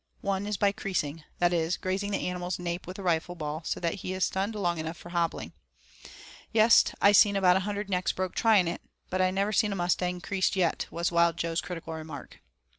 One 0.21 0.47
is 0.47 0.57
by 0.57 0.71
creasing 0.71 1.23
that 1.37 1.53
is, 1.53 1.77
grazing 1.77 2.09
the 2.09 2.27
animal's 2.27 2.57
nape 2.57 2.87
with 2.87 2.97
a 2.97 3.03
rifle 3.03 3.35
ball 3.35 3.61
so 3.63 3.79
that 3.81 3.93
he 4.01 4.13
is 4.13 4.25
stunned 4.25 4.55
long 4.55 4.79
enough 4.79 4.97
for 4.97 5.09
hobbling. 5.09 5.53
"Yes! 6.51 6.85
I 6.99 7.11
seen 7.11 7.35
about 7.35 7.57
a 7.57 7.67
hundred 7.69 7.87
necks 7.87 8.11
broke 8.11 8.33
trying 8.33 8.67
it, 8.67 8.81
but 9.11 9.21
I 9.21 9.29
never 9.29 9.53
seen 9.53 9.71
a 9.71 9.75
mustang 9.75 10.19
creased 10.19 10.55
yet," 10.55 10.87
was 10.89 11.11
Wild 11.11 11.37
Jo's 11.37 11.61
critical 11.61 11.93
remark. 11.93 12.39